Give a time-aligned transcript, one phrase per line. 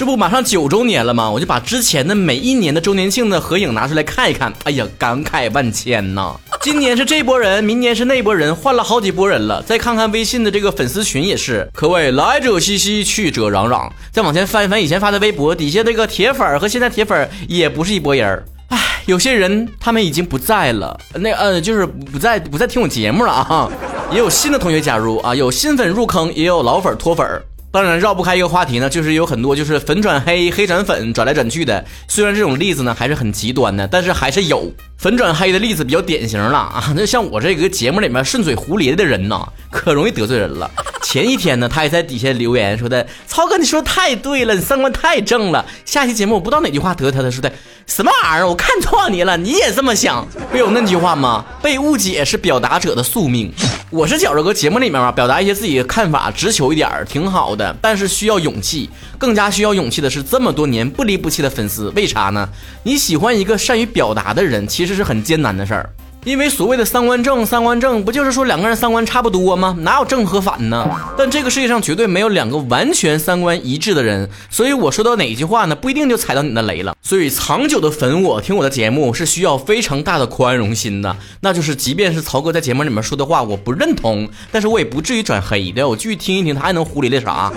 [0.00, 1.30] 这不马上九周年了吗？
[1.30, 4.50] 我就把之前的每一年的周年庆的合影拿出来看一看。
[4.64, 6.34] 哎呀，感慨万千呐！
[6.62, 9.62] 今年是这波人，明年是那波人，换了好几波人了。
[9.62, 13.90] 再看看微信的这个粉丝群也是，可谓来者熙熙，去者攘攘。
[14.10, 18.42] 再往前翻一翻以前发的微博，底下这个铁粉和现在铁粉也不是一拨人儿。
[18.68, 23.70] 唉，有些人他们已经不在了，那呃就是不在不再听我节目了啊。
[24.10, 27.44] 也有新的同学加入啊，有新粉入坑，也有老粉脱粉儿。
[27.72, 31.84] 当然绕不开一个话题呢，就是有很多就是粉转黑，黑转粉，转来转去的。
[32.08, 36.92] 虽然这种例子呢还是很极端的，但是还是有粉转黑的例子比较典型了啊。
[36.96, 40.68] 那像我这个节目里面顺嘴胡咧的人呢，可容易得罪人了。
[41.02, 47.52] 前一天呢，他还在底下留言说的：“曹哥，你说的太对了，你三观太正了。”下期节目我不知道哪句话得罪他的，说的
[47.86, 48.48] 什么玩意儿？
[48.48, 50.26] 我看错你了，你也这么想？
[50.50, 51.44] 不有那句话吗？
[51.62, 53.52] 被误解是表达者的宿命。
[53.92, 58.88] 我是觉着搁节目里面嘛，表达一些自己的看法，直球一点儿挺好的，但是需要勇气。
[59.18, 62.48] 更加需要勇气的是，这么多年不离不弃的粉丝，为啥呢？
[62.84, 65.90] 你喜欢一个善于表达的人，其实是很艰难的事儿。
[66.24, 69.74] 因为所谓的三观正，三观正不就是说两个人三观差不多吗？
[69.80, 70.86] 哪有正和反呢？
[71.16, 76.94] 但这个世界上绝对没有两个完全三观一致的人，所以我说到哪一句话呢，不一定就踩到你的雷了。
[77.02, 87.50] 所以长久的粉我听我的节目是需要非常大的宽容心的，那就是即便是曹哥在节目里面说的话我不认同，但是我也不至于转黑的，我继续听一听他还能胡咧咧啥。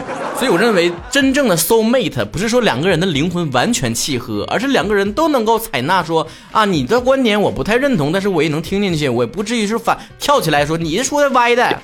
[0.43, 11.79] 所以我认为真正的 soul mate 不是说两个人的灵魂完全契合，而是两个人都能够采纳说啊你的观点我不太认同，但是我也能听进去，我也不至于是反跳起来说你说的歪的，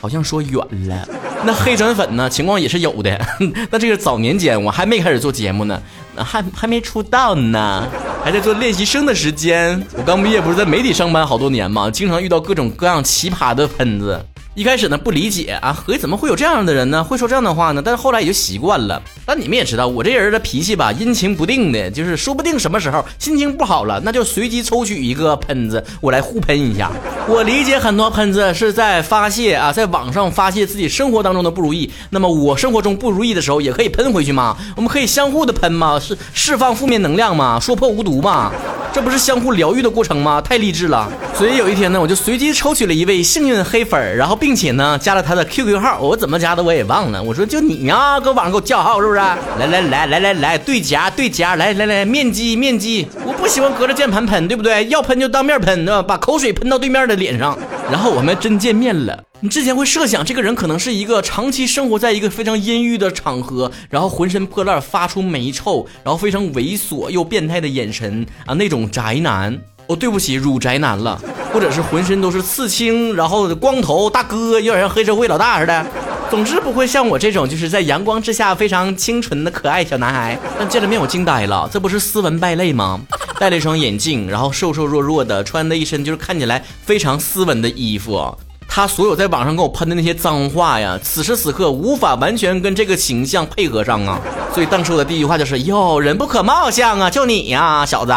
[0.00, 1.08] 好像说远了。
[1.44, 3.20] 那黑转粉呢情况也是有的，
[3.68, 5.82] 那这个早年间我还没开始做节目呢，
[6.16, 7.84] 还还没出道呢，
[8.22, 9.84] 还在做练习生的时间。
[9.96, 14.24] 我刚毕业不是在媒体上班好多年嘛，经常遇到各种各样奇葩的喷子。
[14.56, 17.02] 一开始呢不理解啊，合计怎么会有这样的人呢？
[17.02, 17.82] 会说这样的话呢？
[17.84, 19.02] 但是后来也就习惯了。
[19.26, 26.88] 但你们也知道，我这人的脾气吧，阴晴不定的，就是说不定什么时候心情不好了，那就随机抽取一个喷子，我来互喷一下。
[27.26, 31.90] 我理解很多喷子是在发泄啊，在网上发泄自己生活当中的不如意。
[32.10, 34.56] 那么我生活中不如意的时候，也可以喷回去吗？
[34.76, 35.98] 我们可以相互的喷吗？
[35.98, 37.58] 是释放负面能量吗？
[37.58, 38.52] 说破无毒吗？
[38.94, 40.40] 这不是相互疗愈的过程吗？
[40.40, 41.10] 太励志了。
[41.34, 45.98] 所以有一天呢，我就随机抽取了一位幸运黑粉，然后并且呢加了他的 QQ 号。
[46.00, 47.20] 我怎么加的我也忘了。
[47.20, 49.18] 我说就你呀，搁网上给我叫号是不是？
[49.18, 53.04] 来来来来来来，对夹对夹，来来来面基面基。
[53.26, 54.86] 我不喜欢隔着键盘喷，对不对？
[54.86, 57.58] 要喷就当面喷，对吧把口水喷到对面的脸上。
[57.90, 59.18] 然后我们真见面了。
[59.44, 69.54] 你之前会设想这个人可能是一个长期生活在一个非常阴郁的场合，然后浑身破烂，发出霉臭，然后非常猥琐又变态的眼神啊，那种宅男。
[69.86, 71.20] 哦，对不起，乳宅男了，
[71.52, 75.86] 或者是浑身都是刺青，然后光头大哥，有点像黑社会老大似的。
[76.30, 80.38] 总之不会像我这种就是在阳光之下非常清纯的可爱小男孩。
[80.58, 82.98] 但见了面我惊呆了，这不是斯文败类吗？
[83.38, 88.34] 戴了一双眼镜，然后瘦瘦弱弱的，穿的一身就是看起来非常斯文的衣服。
[88.76, 94.20] 他所有在网上给我喷的那些脏话呀，此时此刻无法完全跟这个形象配合上啊。
[94.52, 98.12] 所以当时我的第一句话就是：哟，人不可貌相啊，就你呀，小子，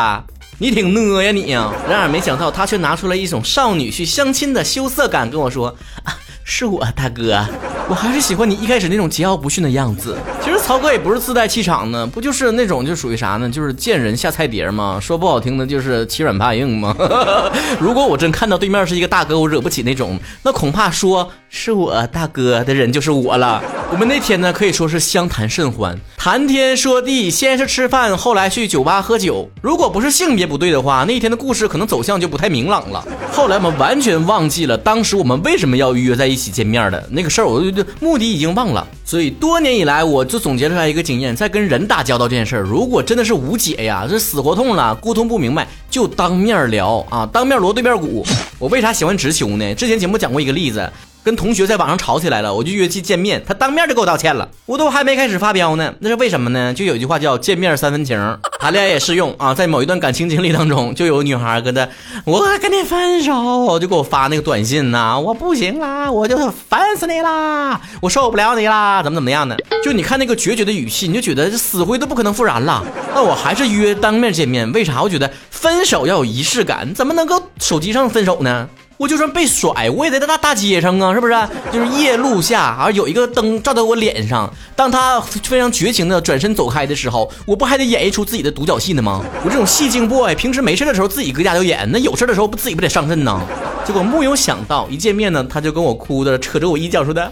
[0.58, 1.72] 你挺呢呀你呀。
[1.88, 5.68] 然而没想到他却拿出了一种少女去相亲的羞涩感，跟我说：
[6.04, 7.46] 啊，是我大哥。
[7.88, 10.18] 我还是喜欢你一开始那种桀骜不驯的样子。
[10.44, 13.50] 其实曹哥也不是自带气场呢，不就是那种就属于啥呢？
[13.50, 15.00] 就是见人下菜碟吗？
[15.02, 16.94] 说不好听的就是欺软怕硬吗？
[17.80, 23.64] 如果我真看到对面是一个大哥，我惹不起那种，那恐怕说是我大哥的人就是我了。
[23.90, 29.50] 我们那天呢可以说是相谈甚欢，谈天说地，先是吃饭，后来去酒吧喝酒。
[29.62, 33.08] 如果不是性别不对的话，那天的故事可能走向就不太明朗了。
[33.32, 38.86] 后来我们完全忘记了当时我们为什么要约在一起见面的那个事儿，我就目的已经忘了。
[39.06, 48.26] 所以多年以来，我就总总结出来一个经验：在跟人打交道这件事儿，如果真的是无解呀，这死活痛了，沟通不明白，就当面聊啊，当面锣对面鼓。
[48.58, 49.76] 我为啥喜欢直球呢？
[49.76, 50.92] 之前节目讲过一个例子。
[51.28, 56.74] 跟同学在网上吵起来了，我就约去见面，他当面就给我道歉了，我都还没开始发飙呢，那是为什么呢？
[56.74, 58.18] 就有一句话叫见面三分情，
[58.62, 59.54] 谈恋爱也适用啊。
[59.54, 61.86] 在某一段感情经历当中，就有女孩跟他，
[62.24, 66.38] 我跟你分手，就给我发那个短信呐，我不行啦，我就
[66.70, 69.58] 烦死你啦，我受不了你啦，怎么怎么样的？
[69.84, 72.82] 就你看那个决绝的语气，你就觉得这死灰都不可能复燃了。
[73.14, 75.04] 那我还是约当面见面，为啥？
[75.04, 78.70] 我觉得分手要有仪式感，怎么能够手机上分手呢？
[78.98, 81.34] 我就算被甩，我也得在大大街上啊，是不是？
[81.72, 84.52] 就是夜路下，啊，有一个灯照在我脸上。
[84.76, 89.24] 当他非常绝情的转身走开的时候，我不还得演绎出自己的独角戏呢吗？
[89.46, 93.40] 我这种戏精 boy，平时没事的时候自己搁家就演，那有事的时候不自己不得上阵呢？
[93.86, 97.32] 结果木有想到，一见面呢，他就跟我哭的扯着我衣角说的：“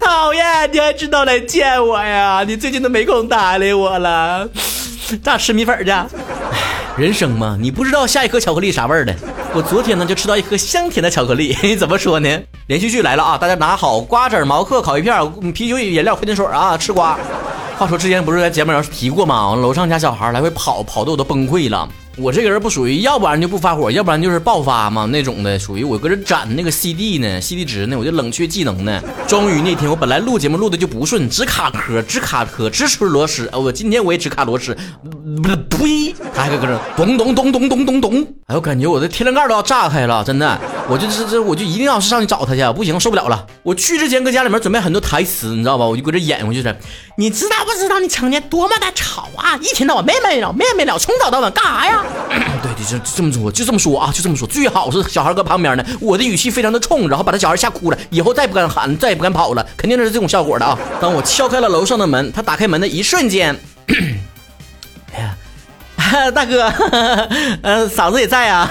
[0.00, 2.42] 讨厌，你还知道来见我呀？
[2.44, 4.48] 你最近都没空搭理我了，
[5.22, 5.92] 咋吃米粉去？
[6.96, 9.14] 人生嘛，你不知道下一颗巧克力啥味儿的。
[9.52, 12.40] 我昨天呢就吃到一颗香甜的巧克力， 怎么说呢？
[12.68, 13.36] 连续剧来了啊！
[13.36, 17.18] 大家拿好瓜子、毛克、烤鱼片、啤酒、饮料、矿泉水啊，吃瓜。
[17.76, 19.54] 话说之前不是在节目上提过吗？
[19.54, 21.86] 楼上家小孩来回跑，跑的我都崩溃了。
[22.18, 29.02] 我这个人不属于，要不然就不发火，要不然就是爆发嘛那种的，属于我搁这攒那个 CD 呢，CD 值呢，我就冷却技能呢。
[29.28, 33.50] 终于那天我本来录节目录的就不顺，只卡壳，只卡壳，直吹螺丝。
[33.52, 34.74] 我今天我也只卡螺丝，
[35.42, 36.14] 不呸！
[36.34, 40.58] 他还搁这咚咚咚咚咚咚咚，哎，我感觉我的天灵盖都要炸开了，真的。
[40.88, 43.46] 我就这这，我就一定要是上去找他去，不行，受不了了。
[43.62, 45.84] 我去之前搁家里面准备很多台词，你知道吧？
[45.84, 46.74] 我就搁这演，我就是，
[47.18, 49.56] 你知道不知道你成天多么的吵啊？
[49.60, 52.04] 一天到晚没没了，没没了，从早到晚干啥呀？
[52.62, 54.46] 对 对，就这么说，就这么说啊，就这么说。
[54.46, 60.78] 最好是小孩搁旁边呢，我的语气非常的冲，然后把他小孩吓哭了，以后再也不敢喊，再也不敢跑了，肯定是这种效果的啊。
[61.00, 63.56] 当我敲开了楼上的门，他打开门的一瞬间。
[66.34, 66.72] 大哥，
[67.62, 68.68] 呃，嫂子也在啊，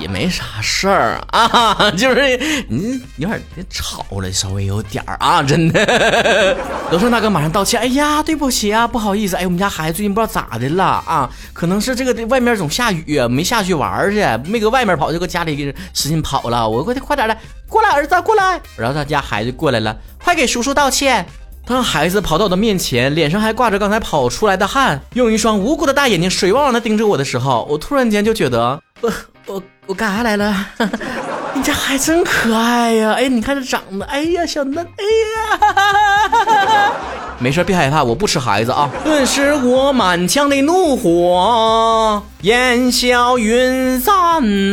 [0.00, 2.38] 也没啥事儿啊，就是
[2.68, 3.40] 你有点
[3.70, 6.56] 吵了，稍微有点儿啊，真的。
[6.90, 16.68] 楼上大哥马上道歉，哎呀，对不起啊，不好意思，哎，我们家孩子最近不知道咋的了啊，可能是这个外面总下雨，没下去玩去，没搁外面跑，就搁家里给使劲跑了。
[16.68, 17.38] 我快点快点来，
[17.68, 18.60] 过来，儿子过来。
[18.76, 21.26] 然后他家孩子过来了，快给叔叔道歉。
[21.66, 29.12] 当孩子跑到我的面前，脸上还挂着刚才跑出来的汗，用一双无辜的大眼睛水汪汪的盯着我的时候，我突然间就觉得，我
[29.46, 30.54] 我我干啥来了？
[31.54, 33.14] 你家还真可爱呀！
[33.14, 35.04] 哎，你看这长得，哎呀，小嫩，哎
[36.38, 36.92] 呀，
[37.40, 38.88] 没事，别害怕，我不吃孩子啊！
[39.02, 44.12] 顿时我满腔的怒火烟消云散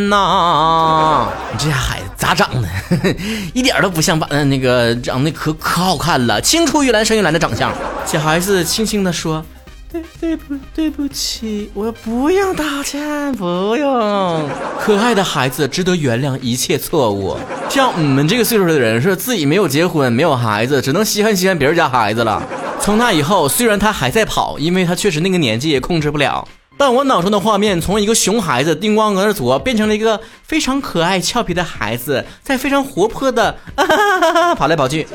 [0.09, 1.27] 呐！
[1.53, 2.02] 你这孩子。
[2.23, 2.69] 咋长的？
[3.53, 7.69] 一点都不像把那个长得可可好看了，青出于蓝胜于蓝的长相。
[8.05, 9.43] 小孩子轻轻地说
[9.91, 14.49] ：“对对不对不起，我不用道歉，不用。”
[14.79, 17.37] 可爱的孩子值得原谅一切错误。
[17.69, 22.41] 像我们这个岁数的人，是自己没有结婚，没有孩子，只能稀罕稀罕别人家孩子了。
[22.79, 26.47] 从那以后，虽然他还在跑，因为他确实那个年纪也控制不了。
[26.75, 35.07] 但我脑中的画面从一个熊孩子叮咣搁那左，变成了一个非常可爱俏皮的孩子，在非常活泼的啊、哈哈哈哈跑来跑去，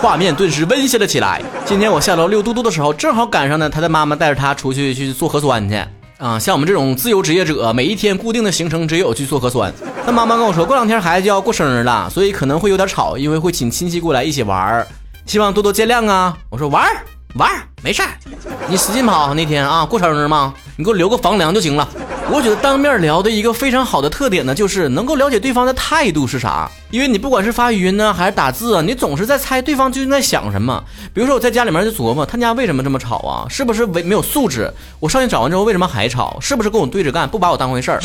[0.00, 1.42] 画面顿时温馨了起来。
[1.64, 5.82] 今天我下楼遛嘟嘟的时候，正好赶上呢，他的妈妈带着他出去去做核酸去
[6.18, 6.38] 啊。
[6.38, 9.72] 像我们这种自由职业者，每一天固定的行程只有去做核酸。
[10.04, 14.86] 他妈妈跟我说，过两天孩子就要过生日了，所以可能会有点吵，因为会请亲戚过来一起玩儿，
[15.24, 16.36] 希望多多见谅啊。
[16.50, 17.15] 我说玩儿。
[17.38, 18.08] 玩儿没事儿，
[18.66, 21.86] 你使劲跑那天啊，过生日吗，你给我留个房梁就行了。
[22.30, 26.68] 我觉得当面聊的一个非常好的特点呢，就是能够了解对方的态度是啥。
[26.90, 30.82] 因为你不管是发语音呢，还是打字啊，你总是在猜对方究竟在想什么。
[31.12, 33.46] 比如说我在家里面就琢磨，他家为什么这么吵啊？
[33.48, 34.72] 是不是没没有素质？
[34.98, 36.38] 我上去找完之后为什么还吵？
[36.40, 38.00] 是不是跟我对着干，不把我当回事儿？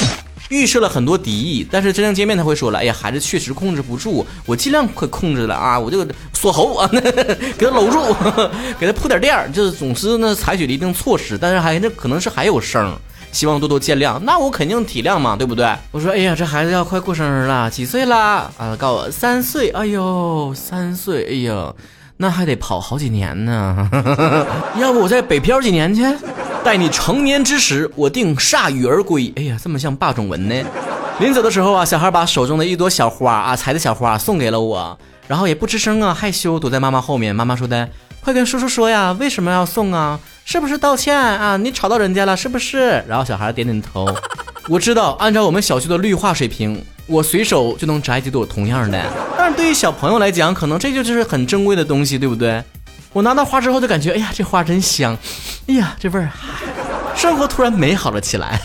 [0.51, 6.87] 预设了很多敌意，但是真正见面他会说了：“哎呀，孩子确实控制不住，我尽量快控制了啊，我就锁喉啊，
[7.57, 7.99] 给他搂住，
[8.77, 12.93] 给他铺点垫儿，就是总之呢采取了一定措施，但是还那可能是还有声，
[13.31, 14.19] 希望多多见谅。
[14.19, 15.73] 那我肯定体谅嘛，对不对？
[15.91, 18.51] 我说：哎呀，这孩子要快过生日了，几岁啦？
[18.57, 19.69] 啊，告诉我三岁。
[19.69, 21.73] 哎呦，三岁，哎呀。”
[22.17, 23.89] 那还得跑好几年呢，
[24.77, 26.03] 要不我再北漂几年去？
[26.63, 29.33] 待你成年之时，我定铩羽而归。
[29.35, 30.55] 哎呀，这么像霸总文呢。
[31.19, 37.35] 临走的时候啊，小孩把手中的一朵小花啊，采的小花送给了我，然后也不吱声啊，害羞躲在妈妈后面。
[37.35, 37.89] 妈妈说的，
[38.23, 40.19] 快跟叔叔说呀，为什么要送啊？
[40.45, 41.57] 是不是道歉啊？
[41.57, 43.03] 你吵到人家了是不是？
[43.07, 44.07] 然后小孩点点头。
[44.69, 46.83] 我知道，按照我们小区的绿化水平。
[47.07, 49.03] 我随手就能摘几朵同样的，
[49.37, 52.63] 但是对于小朋友来讲，可能这就就是很珍贵的东西，对不对？
[53.13, 55.17] 我拿到花之后就感觉，哎呀，这花真香，
[55.67, 56.29] 哎呀，这味儿，
[57.15, 58.59] 生活突然美好了起来。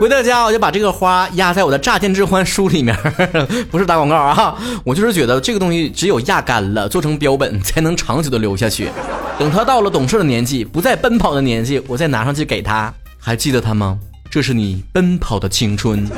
[0.00, 2.96] 回到家，我就把这个花压在我的乍见之欢书里面，
[3.70, 8.88] 不是打广告啊，我就是觉得这个东西只有压干了，做成标本，才能长久的留下去。
[9.38, 12.92] 等他到了懂事的年纪，不再奔跑的年纪，我再拿上去给他。
[13.18, 13.98] 还记得他吗？
[14.30, 16.08] 这是你奔跑的青春。